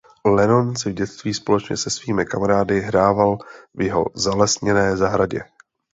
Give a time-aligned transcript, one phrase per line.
[0.25, 3.37] Lennon si v dětství společně se svými kamarády hrával
[3.73, 5.41] v jeho zalesněné zahradě.